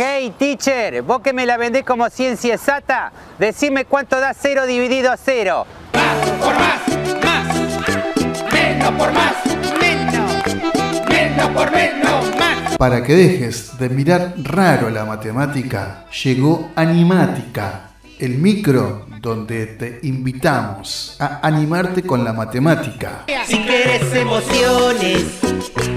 Hey 0.00 0.32
teacher, 0.38 1.02
vos 1.02 1.22
que 1.22 1.32
me 1.32 1.44
la 1.44 1.56
vendés 1.56 1.82
como 1.82 2.08
ciencia 2.08 2.54
exacta, 2.54 3.10
decime 3.36 3.84
cuánto 3.84 4.20
da 4.20 4.32
0 4.32 4.64
dividido 4.64 5.10
a 5.10 5.16
0. 5.16 5.66
Más 5.92 6.28
por 6.38 6.54
más, 6.54 7.24
más. 7.24 8.52
Menos 8.52 8.90
por 8.92 9.12
más, 9.12 9.34
menos. 9.80 11.08
Menos 11.08 11.48
por 11.48 11.72
menos, 11.72 12.36
más. 12.38 12.76
Para 12.76 13.02
que 13.02 13.16
dejes 13.16 13.76
de 13.76 13.88
mirar 13.88 14.34
raro 14.36 14.88
la 14.88 15.04
matemática, 15.04 16.04
llegó 16.22 16.70
Animática, 16.76 17.90
el 18.20 18.38
micro 18.38 19.08
donde 19.20 19.66
te 19.66 19.98
invitamos 20.04 21.16
a 21.18 21.40
animarte 21.44 22.04
con 22.04 22.22
la 22.22 22.32
matemática. 22.32 23.24
Si 23.46 23.58
quieres 23.58 24.14
emociones, 24.14 25.47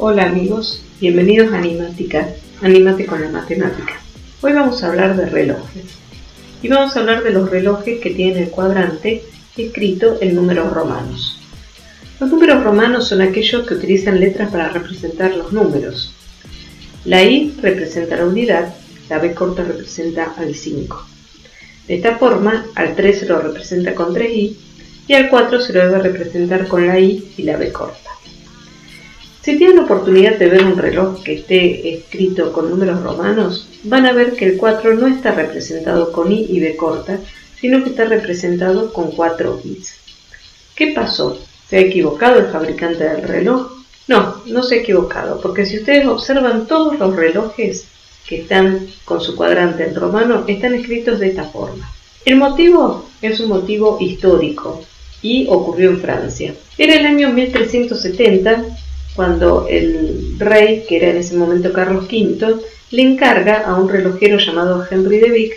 Hola 0.00 0.24
amigos, 0.24 0.82
bienvenidos 1.00 1.52
a 1.52 1.58
Animática, 1.58 2.28
Anímate 2.62 3.06
con 3.06 3.20
la 3.20 3.28
matemática. 3.28 4.00
Hoy 4.40 4.52
vamos 4.54 4.82
a 4.82 4.88
hablar 4.88 5.16
de 5.16 5.26
relojes. 5.26 5.84
Y 6.62 6.68
vamos 6.68 6.96
a 6.96 7.00
hablar 7.00 7.22
de 7.22 7.30
los 7.30 7.48
relojes 7.48 8.00
que 8.00 8.10
tienen 8.10 8.42
el 8.42 8.50
cuadrante 8.50 9.22
escrito 9.56 10.18
en 10.20 10.34
números 10.34 10.72
romanos. 10.72 11.40
Los 12.18 12.30
números 12.30 12.64
romanos 12.64 13.06
son 13.06 13.20
aquellos 13.20 13.64
que 13.66 13.74
utilizan 13.74 14.18
letras 14.18 14.50
para 14.50 14.70
representar 14.70 15.36
los 15.36 15.52
números. 15.52 16.12
La 17.04 17.22
I 17.22 17.54
representa 17.62 18.16
la 18.16 18.26
unidad, 18.26 18.74
la 19.08 19.18
B 19.18 19.32
corta 19.32 19.62
representa 19.62 20.34
al 20.36 20.56
5. 20.56 21.09
De 21.90 21.96
esta 21.96 22.18
forma, 22.18 22.66
al 22.76 22.94
3 22.94 23.18
se 23.18 23.26
lo 23.26 23.40
representa 23.40 23.96
con 23.96 24.14
3i 24.14 24.54
y 25.08 25.12
al 25.12 25.28
4 25.28 25.60
se 25.60 25.72
lo 25.72 25.80
debe 25.80 25.98
representar 25.98 26.68
con 26.68 26.86
la 26.86 27.00
i 27.00 27.32
y 27.36 27.42
la 27.42 27.56
b 27.56 27.72
corta. 27.72 28.10
Si 29.42 29.58
tienen 29.58 29.74
la 29.74 29.82
oportunidad 29.82 30.38
de 30.38 30.48
ver 30.50 30.64
un 30.66 30.78
reloj 30.78 31.20
que 31.24 31.34
esté 31.34 31.92
escrito 31.92 32.52
con 32.52 32.70
números 32.70 33.02
romanos, 33.02 33.66
van 33.82 34.06
a 34.06 34.12
ver 34.12 34.34
que 34.34 34.44
el 34.44 34.56
4 34.56 34.94
no 34.94 35.08
está 35.08 35.32
representado 35.32 36.12
con 36.12 36.30
i 36.30 36.46
y 36.48 36.60
b 36.60 36.76
corta, 36.76 37.18
sino 37.60 37.82
que 37.82 37.90
está 37.90 38.04
representado 38.04 38.92
con 38.92 39.10
4 39.10 39.60
i's. 39.64 39.94
¿Qué 40.76 40.92
pasó? 40.94 41.40
¿Se 41.68 41.78
ha 41.78 41.80
equivocado 41.80 42.38
el 42.38 42.52
fabricante 42.52 43.02
del 43.02 43.24
reloj? 43.24 43.68
No, 44.06 44.36
no 44.46 44.62
se 44.62 44.76
ha 44.76 44.78
equivocado, 44.78 45.40
porque 45.40 45.66
si 45.66 45.78
ustedes 45.78 46.06
observan 46.06 46.68
todos 46.68 46.96
los 47.00 47.16
relojes 47.16 47.88
que 48.30 48.42
están 48.42 48.86
con 49.04 49.20
su 49.20 49.34
cuadrante 49.34 49.82
en 49.82 49.94
romano 49.96 50.44
están 50.46 50.72
escritos 50.72 51.18
de 51.18 51.30
esta 51.30 51.44
forma. 51.44 51.92
El 52.24 52.36
motivo 52.36 53.10
es 53.20 53.40
un 53.40 53.48
motivo 53.48 53.98
histórico 54.00 54.84
y 55.20 55.48
ocurrió 55.48 55.90
en 55.90 56.00
Francia. 56.00 56.54
Era 56.78 56.94
el 56.94 57.06
año 57.06 57.30
1370 57.30 58.66
cuando 59.16 59.66
el 59.68 60.36
rey, 60.38 60.84
que 60.88 60.98
era 60.98 61.10
en 61.10 61.16
ese 61.16 61.34
momento 61.34 61.72
Carlos 61.72 62.04
V, 62.04 62.60
le 62.92 63.02
encarga 63.02 63.64
a 63.66 63.74
un 63.74 63.88
relojero 63.88 64.38
llamado 64.38 64.86
Henry 64.88 65.18
de 65.18 65.30
Vic 65.30 65.54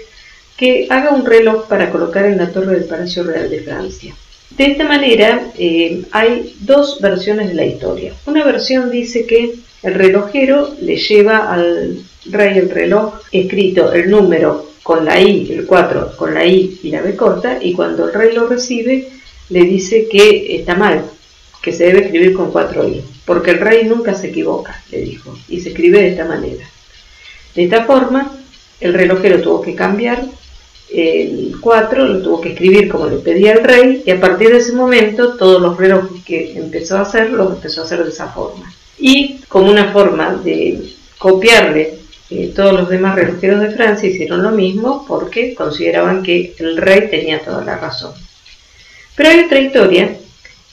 que 0.57 0.87
haga 0.89 1.11
un 1.11 1.25
reloj 1.25 1.67
para 1.67 1.91
colocar 1.91 2.25
en 2.25 2.39
la 2.39 2.51
torre 2.51 2.73
del 2.73 2.85
Palacio 2.85 3.23
Real 3.23 3.51
de 3.51 3.61
Francia. 3.61 4.15
De 4.57 4.65
esta 4.65 4.83
manera 4.83 5.51
eh, 5.59 6.01
hay 6.11 6.55
dos 6.59 6.99
versiones 7.01 7.49
de 7.49 7.53
la 7.53 7.65
historia. 7.65 8.13
Una 8.25 8.43
versión 8.43 8.89
dice 8.89 9.27
que 9.27 9.53
el 9.83 9.93
relojero 9.93 10.75
le 10.81 10.97
lleva 10.97 11.53
al 11.53 12.03
rey 12.25 12.57
el 12.57 12.69
reloj 12.69 13.15
escrito 13.31 13.91
el 13.93 14.09
número 14.09 14.71
con 14.83 15.05
la 15.05 15.19
I, 15.19 15.51
el 15.51 15.65
4 15.65 16.17
con 16.17 16.33
la 16.33 16.45
I 16.45 16.79
y 16.83 16.89
la 16.89 17.01
B 17.01 17.15
corta, 17.15 17.57
y 17.61 17.73
cuando 17.73 18.07
el 18.07 18.13
rey 18.13 18.35
lo 18.35 18.47
recibe 18.47 19.09
le 19.49 19.61
dice 19.61 20.07
que 20.09 20.55
está 20.55 20.75
mal, 20.75 21.03
que 21.61 21.71
se 21.71 21.85
debe 21.85 22.05
escribir 22.05 22.33
con 22.33 22.51
4 22.51 22.87
I, 22.87 23.01
porque 23.25 23.51
el 23.51 23.59
rey 23.59 23.85
nunca 23.85 24.13
se 24.13 24.27
equivoca, 24.27 24.83
le 24.91 25.01
dijo, 25.01 25.37
y 25.47 25.61
se 25.61 25.69
escribe 25.69 26.01
de 26.01 26.09
esta 26.09 26.25
manera. 26.25 26.65
De 27.55 27.63
esta 27.63 27.85
forma, 27.85 28.35
el 28.79 28.93
relojero 28.93 29.41
tuvo 29.41 29.61
que 29.61 29.75
cambiar 29.75 30.25
el 30.91 31.55
4, 31.59 32.05
lo 32.05 32.21
tuvo 32.21 32.41
que 32.41 32.49
escribir 32.49 32.89
como 32.89 33.07
le 33.07 33.17
pedía 33.17 33.53
el 33.53 33.63
rey, 33.63 34.03
y 34.05 34.11
a 34.11 34.19
partir 34.19 34.51
de 34.51 34.57
ese 34.57 34.73
momento 34.73 35.35
todos 35.37 35.61
los 35.61 35.77
relojes 35.77 36.23
que 36.23 36.57
empezó 36.57 36.97
a 36.97 37.01
hacer 37.01 37.31
los 37.31 37.53
empezó 37.53 37.81
a 37.81 37.85
hacer 37.85 38.03
de 38.03 38.09
esa 38.09 38.27
forma. 38.27 38.71
Y 38.99 39.39
como 39.47 39.71
una 39.71 39.91
forma 39.91 40.35
de 40.43 40.93
copiarle 41.17 42.02
eh, 42.35 42.53
todos 42.55 42.73
los 42.73 42.89
demás 42.89 43.15
relojeros 43.15 43.61
de 43.61 43.71
Francia 43.71 44.09
hicieron 44.09 44.43
lo 44.43 44.51
mismo 44.51 45.05
porque 45.07 45.53
consideraban 45.53 46.23
que 46.23 46.53
el 46.59 46.77
rey 46.77 47.09
tenía 47.09 47.39
toda 47.39 47.63
la 47.63 47.77
razón. 47.77 48.13
Pero 49.15 49.29
hay 49.29 49.39
otra 49.41 49.59
historia 49.59 50.15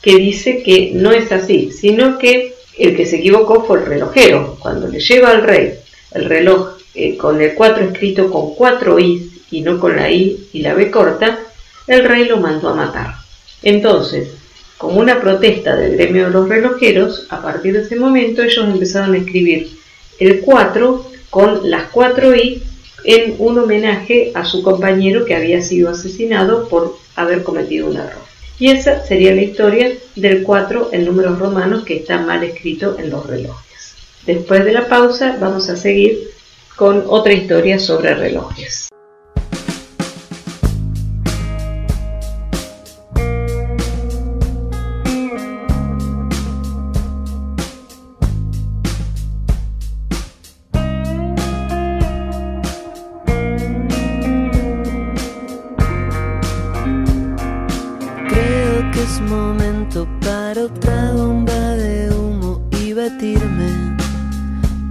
que 0.00 0.16
dice 0.16 0.62
que 0.62 0.92
no 0.94 1.12
es 1.12 1.30
así, 1.32 1.70
sino 1.72 2.18
que 2.18 2.54
el 2.78 2.96
que 2.96 3.06
se 3.06 3.16
equivocó 3.16 3.64
fue 3.64 3.80
el 3.80 3.86
relojero. 3.86 4.56
Cuando 4.60 4.88
le 4.88 5.00
lleva 5.00 5.30
al 5.30 5.42
rey 5.42 5.74
el 6.12 6.24
reloj 6.24 6.78
eh, 6.94 7.16
con 7.16 7.40
el 7.40 7.54
4 7.54 7.84
escrito 7.84 8.30
con 8.30 8.54
4 8.54 8.98
i 8.98 9.30
y 9.50 9.60
no 9.60 9.78
con 9.78 9.96
la 9.96 10.10
i 10.10 10.48
y 10.52 10.60
la 10.62 10.74
b 10.74 10.90
corta, 10.90 11.38
el 11.86 12.04
rey 12.04 12.24
lo 12.24 12.38
mandó 12.38 12.70
a 12.70 12.74
matar. 12.74 13.14
Entonces, 13.62 14.30
como 14.78 14.98
una 14.98 15.20
protesta 15.20 15.76
del 15.76 15.96
gremio 15.96 16.26
de 16.26 16.30
los 16.30 16.48
relojeros, 16.48 17.26
a 17.28 17.42
partir 17.42 17.74
de 17.74 17.82
ese 17.82 17.96
momento 17.96 18.42
ellos 18.42 18.64
empezaron 18.66 19.14
a 19.14 19.18
escribir 19.18 19.79
el 20.20 20.40
4 20.42 21.06
con 21.30 21.70
las 21.70 21.88
4 21.90 22.36
i 22.36 22.62
en 23.04 23.36
un 23.38 23.58
homenaje 23.58 24.30
a 24.34 24.44
su 24.44 24.62
compañero 24.62 25.24
que 25.24 25.34
había 25.34 25.62
sido 25.62 25.90
asesinado 25.90 26.68
por 26.68 26.98
haber 27.16 27.42
cometido 27.42 27.88
un 27.88 27.96
error. 27.96 28.22
Y 28.58 28.68
esa 28.70 29.04
sería 29.06 29.34
la 29.34 29.42
historia 29.42 29.90
del 30.16 30.42
4 30.42 30.90
en 30.92 31.06
números 31.06 31.38
romanos 31.38 31.84
que 31.84 31.96
está 31.96 32.18
mal 32.18 32.44
escrito 32.44 32.96
en 32.98 33.08
los 33.08 33.26
relojes. 33.26 33.94
Después 34.26 34.66
de 34.66 34.72
la 34.72 34.86
pausa 34.86 35.38
vamos 35.40 35.70
a 35.70 35.76
seguir 35.76 36.30
con 36.76 37.04
otra 37.06 37.32
historia 37.32 37.78
sobre 37.78 38.14
relojes. 38.14 38.90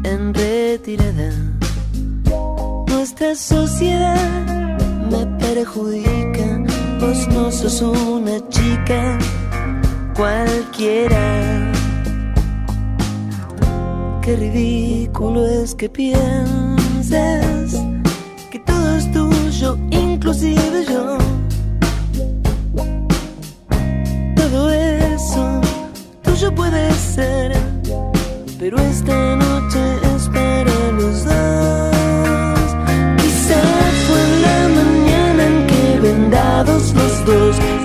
En 0.04 0.34
retirada. 0.34 1.32
Nuestra 2.88 3.36
sociedad 3.36 4.70
me 5.10 5.26
perjudica, 5.38 6.64
vos 7.00 7.28
no 7.30 7.52
sos 7.52 7.82
una 7.82 8.48
chica 8.50 9.18
cualquiera. 10.16 11.72
Qué 14.22 14.36
ridículo 14.36 15.46
es 15.48 15.74
que 15.76 15.90
pienses 15.90 17.74
que 18.52 18.60
todo 18.60 18.96
es 18.96 19.12
tuyo, 19.12 19.78
inclusive 19.90 20.86
yo. 20.88 21.18
Todo 24.36 24.72
eso 24.72 25.62
tuyo 26.22 26.54
puede 26.54 26.92
ser, 26.94 27.54
pero 28.60 28.78
esta 28.78 29.36
noche 29.36 29.49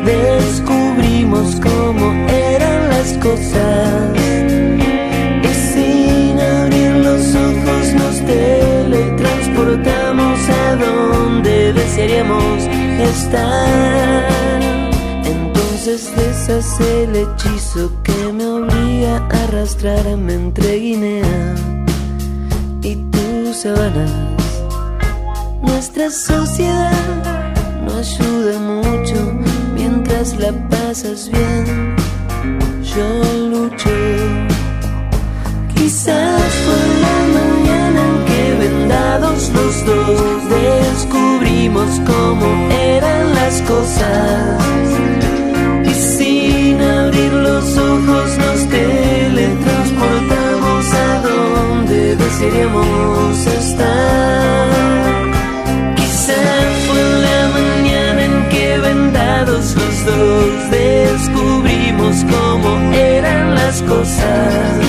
descubrimos 0.05 1.57
cómo 1.57 2.13
eran 2.29 2.89
las 2.89 3.19
cosas. 3.19 4.17
Y 5.43 5.49
sin 5.73 6.41
abrir 6.41 6.93
los 7.05 7.35
ojos 7.35 7.93
nos 7.95 8.25
teletransportamos 8.25 10.49
a 10.49 10.77
donde 10.77 11.73
desearíamos 11.73 12.63
estar. 13.13 14.63
Entonces 15.25 16.13
deshace 16.17 17.05
el 17.05 17.17
hechizo 17.17 17.91
que 18.03 18.33
me 18.33 18.47
obliga 18.47 19.19
a 19.19 19.45
arrastrarme 19.45 20.35
entre 20.35 20.77
Guinea 20.77 21.55
y 22.83 22.97
tus 22.97 23.57
sabanas. 23.57 24.11
Nuestra 25.63 26.11
sociedad 26.11 27.44
ayuda 27.99 28.59
mucho 28.59 29.33
mientras 29.75 30.37
la 30.39 30.53
pasas 30.69 31.31
bien. 31.31 31.97
Yo 32.83 33.07
lucho. 33.51 33.91
Quizás 35.75 36.53
fue 36.65 36.83
la 37.05 37.19
mañana 37.39 38.01
en 38.09 38.25
que 38.27 38.69
vendados 38.69 39.51
los 39.55 39.85
dos 39.87 40.51
descubrimos 40.51 42.01
cómo 42.07 42.74
cómo 62.63 62.93
eran 62.93 63.55
las 63.55 63.83
cosas. 63.83 64.84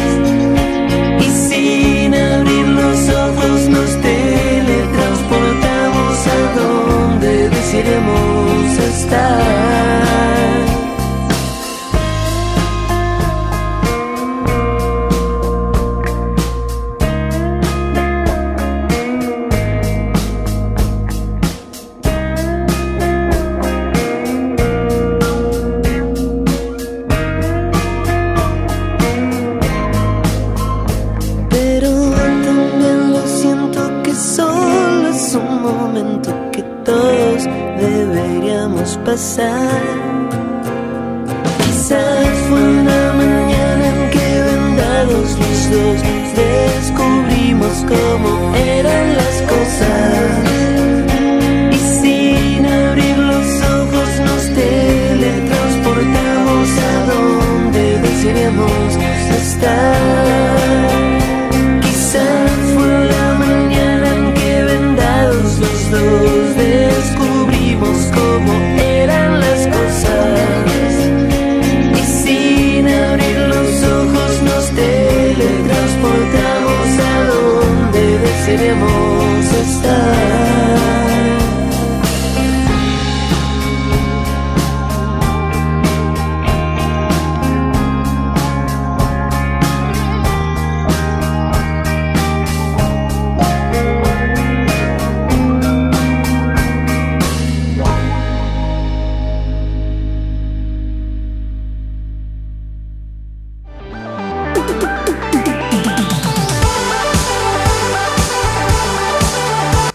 Cómo 47.95 48.55
eran 48.55 49.17
las 49.17 49.41
cosas. 49.43 50.44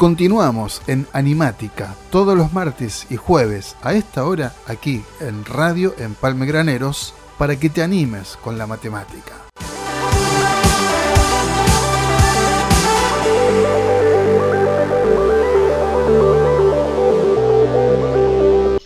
Continuamos 0.01 0.81
en 0.87 1.07
Animática 1.13 1.95
todos 2.11 2.35
los 2.35 2.55
martes 2.55 3.07
y 3.11 3.17
jueves 3.17 3.77
a 3.83 3.93
esta 3.93 4.25
hora 4.25 4.55
aquí 4.65 5.03
en 5.21 5.45
Radio 5.45 5.95
Empalme 5.99 6.47
Graneros 6.47 7.13
para 7.37 7.61
que 7.61 7.69
te 7.69 7.83
animes 7.83 8.39
con 8.43 8.57
la 8.57 8.67
matemática. 8.67 9.45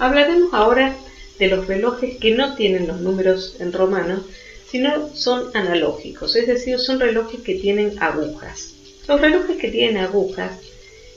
Hablaremos 0.00 0.52
ahora 0.52 0.96
de 1.38 1.46
los 1.46 1.68
relojes 1.68 2.16
que 2.16 2.34
no 2.34 2.56
tienen 2.56 2.88
los 2.88 3.00
números 3.00 3.54
en 3.60 3.72
romano, 3.72 4.20
sino 4.68 5.10
son 5.14 5.56
analógicos, 5.56 6.34
es 6.34 6.48
decir, 6.48 6.80
son 6.80 6.98
relojes 6.98 7.40
que 7.42 7.54
tienen 7.54 8.02
agujas. 8.02 8.74
Los 9.06 9.20
relojes 9.20 9.58
que 9.58 9.70
tienen 9.70 9.98
agujas, 9.98 10.58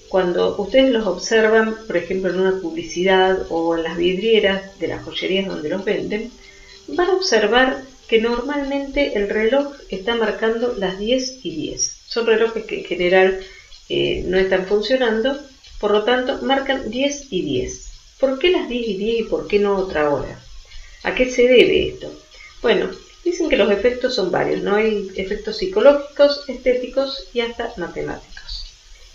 cuando 0.10 0.56
ustedes 0.58 0.92
los 0.92 1.06
observan, 1.06 1.76
por 1.86 1.98
ejemplo, 1.98 2.30
en 2.30 2.40
una 2.40 2.60
publicidad 2.62 3.46
o 3.50 3.76
en 3.76 3.84
las 3.84 3.98
vidrieras 3.98 4.78
de 4.80 4.88
las 4.88 5.04
joyerías 5.04 5.48
donde 5.48 5.70
los 5.70 5.84
venden, 5.84 6.32
van 6.88 7.10
a 7.10 7.16
observar 7.16 7.84
que 8.08 8.22
normalmente 8.22 9.18
el 9.18 9.30
reloj 9.30 9.74
está 9.90 10.16
marcando 10.16 10.74
las 10.78 10.98
10 10.98 11.40
y 11.44 11.56
10. 11.56 11.98
Son 12.08 12.26
relojes 12.26 12.66
que 12.66 12.80
en 12.80 12.86
general 12.86 13.40
eh, 13.90 14.24
no 14.26 14.38
están 14.38 14.66
funcionando, 14.66 15.38
por 15.80 15.92
lo 15.92 16.04
tanto 16.04 16.40
marcan 16.42 16.90
10 16.90 17.28
y 17.32 17.42
10. 17.42 17.88
¿Por 18.20 18.40
qué 18.40 18.52
las 18.52 18.70
10 18.70 18.88
y 18.88 18.98
10 18.98 19.20
y 19.20 19.24
por 19.24 19.48
qué 19.48 19.60
no 19.60 19.76
otra 19.76 20.10
hora? 20.10 20.40
¿A 21.04 21.14
qué 21.16 21.30
se 21.30 21.44
debe 21.44 21.90
esto? 21.90 22.12
Bueno, 22.62 22.90
dicen 23.24 23.50
que 23.50 23.58
los 23.58 23.70
efectos 23.72 24.16
son 24.16 24.32
varios, 24.32 24.62
no 24.64 24.76
hay 24.76 25.12
efectos 25.16 25.58
psicológicos, 25.58 26.46
estéticos 26.48 27.28
y 27.34 27.42
hasta 27.42 27.74
matemáticos. 27.78 28.37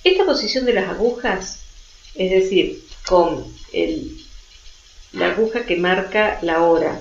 Esta 0.04 0.25
posición 0.25 0.64
de 0.66 0.73
las 0.73 0.88
agujas, 0.88 1.61
es 2.14 2.30
decir, 2.30 2.85
con 3.06 3.44
el, 3.73 4.21
la 5.12 5.32
aguja 5.32 5.64
que 5.64 5.76
marca 5.76 6.40
la 6.42 6.62
hora, 6.62 7.00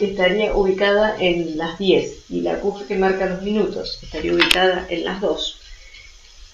estaría 0.00 0.54
ubicada 0.54 1.16
en 1.20 1.56
las 1.56 1.78
10 1.78 2.30
y 2.30 2.40
la 2.40 2.54
aguja 2.54 2.86
que 2.86 2.96
marca 2.96 3.26
los 3.26 3.42
minutos 3.42 4.00
estaría 4.02 4.32
ubicada 4.32 4.86
en 4.90 5.04
las 5.04 5.20
2, 5.20 5.60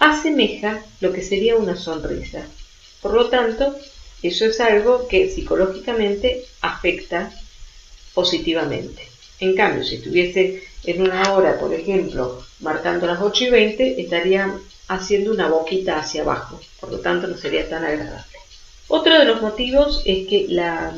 asemeja 0.00 0.84
lo 1.00 1.12
que 1.14 1.22
sería 1.22 1.56
una 1.56 1.76
sonrisa. 1.76 2.46
Por 3.00 3.14
lo 3.14 3.30
tanto, 3.30 3.74
eso 4.22 4.44
es 4.44 4.60
algo 4.60 5.08
que 5.08 5.30
psicológicamente 5.30 6.44
afecta 6.60 7.32
positivamente. 8.12 9.08
En 9.38 9.54
cambio, 9.54 9.82
si 9.84 9.94
estuviese 9.96 10.62
en 10.84 11.00
una 11.00 11.32
hora, 11.32 11.58
por 11.58 11.72
ejemplo, 11.72 12.44
marcando 12.60 13.06
las 13.06 13.22
8 13.22 13.44
y 13.44 13.50
20, 13.50 14.00
estaría 14.02 14.60
haciendo 14.90 15.30
una 15.30 15.48
boquita 15.48 15.98
hacia 16.00 16.22
abajo, 16.22 16.60
por 16.80 16.90
lo 16.90 16.98
tanto 16.98 17.28
no 17.28 17.36
sería 17.36 17.68
tan 17.68 17.84
agradable. 17.84 18.38
Otro 18.88 19.16
de 19.16 19.24
los 19.24 19.40
motivos 19.40 20.02
es 20.04 20.26
que 20.26 20.46
la 20.48 20.92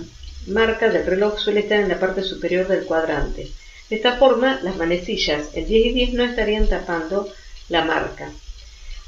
marca 0.47 0.89
del 0.89 1.05
reloj 1.05 1.39
suele 1.39 1.61
estar 1.61 1.79
en 1.79 1.91
la 1.91 2.01
parte 2.01 2.23
superior 2.23 2.67
del 2.67 2.87
cuadrante. 2.87 3.49
De 3.91 3.97
esta 3.97 4.17
forma, 4.17 4.61
las 4.63 4.77
manecillas, 4.77 5.51
el 5.53 5.67
10 5.67 5.87
y 5.87 5.93
10, 5.93 6.13
no 6.15 6.25
estarían 6.25 6.69
tapando 6.69 7.29
la 7.69 7.85
marca. 7.85 8.33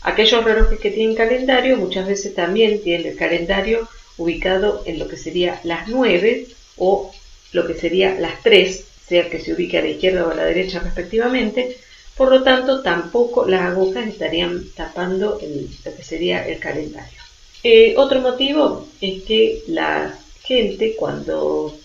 Aquellos 0.02 0.44
relojes 0.44 0.78
que 0.78 0.90
tienen 0.90 1.16
calendario 1.16 1.78
muchas 1.78 2.06
veces 2.06 2.34
también 2.34 2.82
tienen 2.82 3.06
el 3.06 3.16
calendario 3.16 3.88
ubicado 4.18 4.82
en 4.84 4.98
lo 4.98 5.08
que 5.08 5.16
sería 5.16 5.60
las 5.64 5.88
9 5.88 6.46
o 6.76 7.10
lo 7.52 7.66
que 7.66 7.72
sería 7.72 8.14
las 8.20 8.42
3, 8.42 8.84
sea 9.08 9.30
que 9.30 9.40
se 9.40 9.54
ubique 9.54 9.78
a 9.78 9.80
la 9.80 9.88
izquierda 9.88 10.26
o 10.26 10.30
a 10.30 10.34
la 10.34 10.44
derecha 10.44 10.80
respectivamente. 10.80 11.78
Por 12.16 12.30
lo 12.30 12.42
tanto, 12.42 12.80
tampoco 12.82 13.46
las 13.46 13.62
agujas 13.62 14.06
estarían 14.06 14.64
tapando 14.76 15.38
el, 15.40 15.68
lo 15.84 15.96
que 15.96 16.02
sería 16.02 16.46
el 16.46 16.58
calendario. 16.58 17.18
Eh, 17.62 17.94
otro 17.96 18.20
motivo 18.20 18.86
es 19.00 19.22
que 19.22 19.62
la 19.68 20.16
gente 20.42 20.94
cuando 20.96 21.76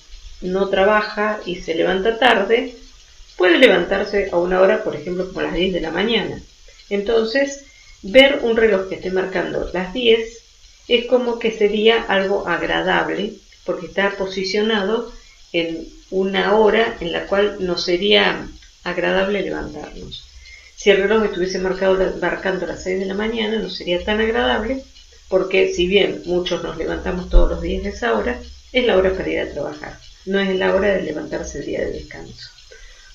no 0.42 0.70
trabaja 0.70 1.40
y 1.46 1.56
se 1.56 1.74
levanta 1.74 2.20
tarde, 2.20 2.76
puede 3.38 3.58
levantarse 3.58 4.30
a 4.32 4.38
una 4.38 4.62
hora, 4.62 4.84
por 4.84 4.96
ejemplo, 4.96 5.28
como 5.28 5.42
las 5.42 5.54
10 5.54 5.74
de 5.74 5.82
la 5.82 5.92
mañana. 5.92 6.42
Entonces, 6.90 7.66
ver 8.02 8.42
un 8.44 8.58
reloj 8.58 8.90
que 8.90 8.96
esté 8.96 9.12
marcando 9.12 9.70
las 9.74 9.94
10 9.94 10.44
es 10.88 11.06
como 11.06 11.40
que 11.40 11.52
sería 11.52 12.04
algo 12.04 12.48
agradable 12.48 13.34
porque 13.66 13.88
está 13.88 14.12
posicionado 14.18 15.12
en 15.54 15.88
una 16.10 16.56
hora 16.56 16.98
en 17.00 17.12
la 17.12 17.28
cual 17.28 17.58
nos 17.60 17.84
sería 17.84 18.48
agradable 18.84 19.42
levantarnos. 19.42 20.26
Si 20.76 20.90
el 20.90 20.98
reloj 20.98 21.26
estuviese 21.26 21.60
marcado, 21.60 21.98
marcando 22.22 22.66
las 22.66 22.84
6 22.84 23.00
de 23.00 23.06
la 23.06 23.14
mañana, 23.14 23.60
no 23.60 23.70
sería 23.70 24.04
tan 24.04 24.22
agradable, 24.22 24.84
porque 25.28 25.74
si 25.74 25.88
bien 25.88 26.22
muchos 26.26 26.64
nos 26.64 26.78
levantamos 26.78 27.30
todos 27.30 27.50
los 27.50 27.62
días 27.62 27.86
a 27.86 27.90
esa 27.90 28.14
hora, 28.14 28.40
es 28.72 28.86
la 28.86 28.98
hora 28.98 29.14
para 29.14 29.30
ir 29.30 29.40
a 29.40 29.52
trabajar, 29.52 30.00
no 30.26 30.40
es 30.40 30.56
la 30.56 30.74
hora 30.74 30.90
de 30.90 31.04
levantarse 31.04 31.60
el 31.60 31.66
día 31.66 31.82
de 31.82 31.92
descanso. 31.92 32.50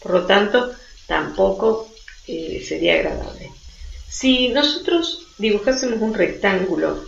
Por 0.00 0.12
lo 0.12 0.26
tanto, 0.26 0.74
tampoco 1.06 1.90
eh, 2.26 2.62
sería 2.66 2.94
agradable. 2.94 3.50
Si 4.08 4.48
nosotros 4.50 5.26
dibujásemos 5.38 6.00
un 6.00 6.14
rectángulo 6.14 7.04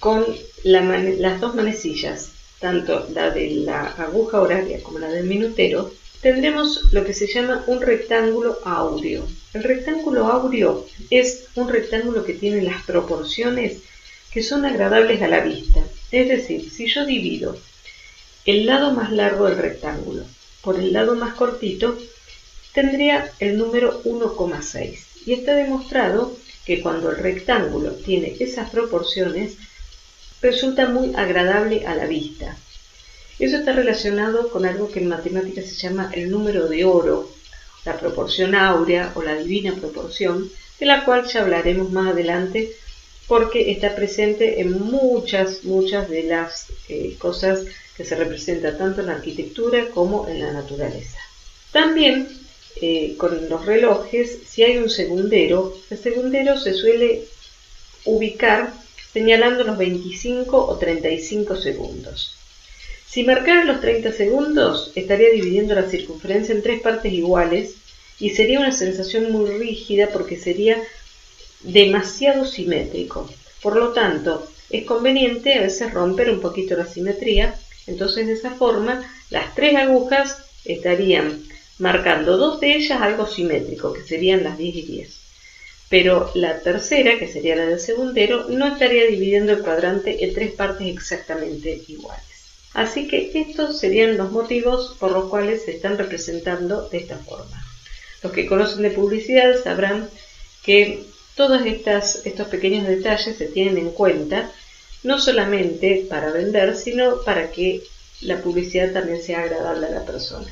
con 0.00 0.26
las 0.64 1.40
dos 1.40 1.54
manecillas 1.54 2.30
tanto 2.64 3.06
la 3.12 3.28
de 3.30 3.50
la 3.50 3.88
aguja 3.88 4.40
horaria 4.40 4.82
como 4.82 4.98
la 4.98 5.08
del 5.08 5.26
minutero, 5.26 5.92
tendremos 6.24 6.90
lo 6.90 7.04
que 7.04 7.12
se 7.12 7.26
llama 7.26 7.64
un 7.66 7.82
rectángulo 7.82 8.58
áureo. 8.64 9.28
El 9.52 9.62
rectángulo 9.62 10.26
áureo 10.26 10.86
es 11.10 11.48
un 11.54 11.68
rectángulo 11.68 12.24
que 12.24 12.32
tiene 12.32 12.62
las 12.62 12.82
proporciones 12.84 13.82
que 14.32 14.42
son 14.42 14.64
agradables 14.64 15.20
a 15.20 15.28
la 15.28 15.40
vista. 15.40 15.80
Es 16.10 16.28
decir, 16.28 16.70
si 16.70 16.86
yo 16.86 17.04
divido 17.04 17.58
el 18.46 18.64
lado 18.64 18.92
más 18.92 19.12
largo 19.12 19.44
del 19.44 19.58
rectángulo 19.58 20.24
por 20.62 20.80
el 20.80 20.94
lado 20.94 21.14
más 21.14 21.34
cortito, 21.34 21.98
tendría 22.72 23.30
el 23.38 23.58
número 23.58 24.02
1,6. 24.04 25.00
Y 25.26 25.34
está 25.34 25.54
demostrado 25.54 26.34
que 26.64 26.80
cuando 26.80 27.10
el 27.10 27.18
rectángulo 27.18 27.90
tiene 27.96 28.34
esas 28.40 28.70
proporciones, 28.70 29.58
resulta 30.40 30.88
muy 30.88 31.14
agradable 31.14 31.86
a 31.86 31.94
la 31.94 32.06
vista. 32.06 32.56
Eso 33.38 33.56
está 33.56 33.72
relacionado 33.72 34.50
con 34.50 34.64
algo 34.64 34.90
que 34.90 35.00
en 35.00 35.08
matemáticas 35.08 35.66
se 35.66 35.74
llama 35.74 36.10
el 36.14 36.30
número 36.30 36.68
de 36.68 36.84
oro, 36.84 37.30
la 37.84 37.98
proporción 37.98 38.54
áurea 38.54 39.12
o 39.14 39.22
la 39.22 39.34
divina 39.34 39.74
proporción, 39.74 40.50
de 40.78 40.86
la 40.86 41.04
cual 41.04 41.26
ya 41.26 41.42
hablaremos 41.42 41.90
más 41.90 42.12
adelante 42.12 42.72
porque 43.26 43.72
está 43.72 43.94
presente 43.94 44.60
en 44.60 44.80
muchas, 44.80 45.64
muchas 45.64 46.08
de 46.08 46.24
las 46.24 46.66
eh, 46.88 47.16
cosas 47.18 47.62
que 47.96 48.04
se 48.04 48.16
representan 48.16 48.76
tanto 48.76 49.00
en 49.00 49.06
la 49.08 49.14
arquitectura 49.14 49.88
como 49.90 50.28
en 50.28 50.40
la 50.40 50.52
naturaleza. 50.52 51.18
También 51.72 52.28
eh, 52.80 53.14
con 53.16 53.48
los 53.48 53.64
relojes, 53.64 54.40
si 54.46 54.62
hay 54.62 54.78
un 54.78 54.90
segundero, 54.90 55.76
el 55.90 55.98
segundero 55.98 56.58
se 56.58 56.74
suele 56.74 57.24
ubicar 58.04 58.72
señalando 59.12 59.64
los 59.64 59.78
25 59.78 60.56
o 60.56 60.76
35 60.76 61.56
segundos. 61.56 62.36
Si 63.14 63.22
marcara 63.22 63.62
los 63.62 63.80
30 63.80 64.10
segundos, 64.10 64.90
estaría 64.96 65.30
dividiendo 65.30 65.76
la 65.76 65.88
circunferencia 65.88 66.52
en 66.52 66.64
tres 66.64 66.80
partes 66.80 67.12
iguales 67.12 67.76
y 68.18 68.30
sería 68.30 68.58
una 68.58 68.72
sensación 68.72 69.30
muy 69.30 69.50
rígida 69.50 70.08
porque 70.08 70.36
sería 70.36 70.82
demasiado 71.60 72.44
simétrico. 72.44 73.30
Por 73.62 73.76
lo 73.76 73.90
tanto, 73.90 74.48
es 74.68 74.84
conveniente 74.84 75.54
a 75.54 75.60
veces 75.60 75.94
romper 75.94 76.28
un 76.28 76.40
poquito 76.40 76.74
la 76.76 76.86
simetría, 76.86 77.54
entonces 77.86 78.26
de 78.26 78.32
esa 78.32 78.50
forma 78.50 79.08
las 79.30 79.54
tres 79.54 79.76
agujas 79.76 80.36
estarían 80.64 81.40
marcando 81.78 82.36
dos 82.36 82.58
de 82.58 82.74
ellas 82.74 83.00
algo 83.00 83.28
simétrico, 83.28 83.92
que 83.92 84.02
serían 84.02 84.42
las 84.42 84.58
10 84.58 84.74
y 84.74 84.82
10 84.82 85.20
pero 85.88 86.32
la 86.34 86.58
tercera, 86.58 87.16
que 87.20 87.28
sería 87.28 87.54
la 87.54 87.66
del 87.66 87.78
segundero, 87.78 88.48
no 88.48 88.66
estaría 88.66 89.06
dividiendo 89.06 89.52
el 89.52 89.62
cuadrante 89.62 90.24
en 90.24 90.34
tres 90.34 90.50
partes 90.50 90.88
exactamente 90.88 91.82
iguales. 91.86 92.33
Así 92.74 93.06
que 93.06 93.30
estos 93.34 93.78
serían 93.78 94.16
los 94.16 94.32
motivos 94.32 94.96
por 94.98 95.12
los 95.12 95.30
cuales 95.30 95.64
se 95.64 95.70
están 95.70 95.96
representando 95.96 96.88
de 96.88 96.98
esta 96.98 97.16
forma. 97.18 97.64
Los 98.22 98.32
que 98.32 98.46
conocen 98.46 98.82
de 98.82 98.90
publicidad 98.90 99.62
sabrán 99.62 100.10
que 100.64 101.04
todos 101.36 101.62
estos 101.64 102.46
pequeños 102.48 102.86
detalles 102.86 103.36
se 103.36 103.46
tienen 103.46 103.78
en 103.78 103.90
cuenta 103.90 104.50
no 105.04 105.20
solamente 105.20 106.06
para 106.08 106.32
vender, 106.32 106.76
sino 106.76 107.22
para 107.22 107.50
que 107.50 107.82
la 108.22 108.40
publicidad 108.40 108.92
también 108.92 109.22
sea 109.22 109.40
agradable 109.40 109.86
a 109.86 109.90
la 109.90 110.04
persona. 110.04 110.50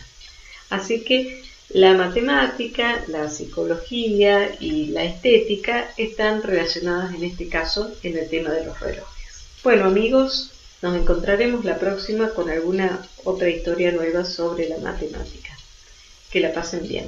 Así 0.70 1.00
que 1.02 1.42
la 1.70 1.94
matemática, 1.94 3.02
la 3.08 3.30
psicología 3.30 4.54
y 4.60 4.86
la 4.86 5.04
estética 5.04 5.90
están 5.96 6.42
relacionadas 6.42 7.14
en 7.14 7.24
este 7.24 7.48
caso 7.48 7.92
en 8.02 8.18
el 8.18 8.28
tema 8.28 8.50
de 8.50 8.66
los 8.66 8.78
relojes. 8.78 9.44
Bueno 9.64 9.86
amigos, 9.86 10.51
nos 10.82 10.96
encontraremos 10.96 11.64
la 11.64 11.78
próxima 11.78 12.30
con 12.30 12.50
alguna 12.50 13.06
otra 13.24 13.48
historia 13.48 13.92
nueva 13.92 14.24
sobre 14.24 14.68
la 14.68 14.78
matemática. 14.78 15.56
Que 16.30 16.40
la 16.40 16.52
pasen 16.52 16.86
bien. 16.88 17.06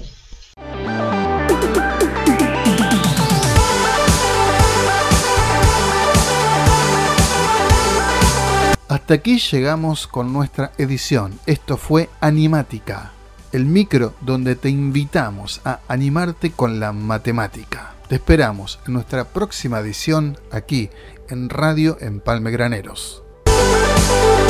Hasta 8.88 9.14
aquí 9.14 9.38
llegamos 9.38 10.06
con 10.06 10.32
nuestra 10.32 10.72
edición. 10.78 11.40
Esto 11.46 11.76
fue 11.76 12.08
Animática 12.20 13.14
el 13.54 13.66
micro 13.66 14.14
donde 14.20 14.56
te 14.56 14.68
invitamos 14.68 15.60
a 15.64 15.78
animarte 15.86 16.50
con 16.50 16.80
la 16.80 16.92
matemática. 16.92 17.94
Te 18.08 18.16
esperamos 18.16 18.80
en 18.84 18.94
nuestra 18.94 19.26
próxima 19.26 19.78
edición 19.78 20.36
aquí 20.50 20.90
en 21.28 21.48
Radio 21.48 21.96
Empalme 22.00 22.50
Graneros. 22.50 23.23
Peace. 24.06 24.43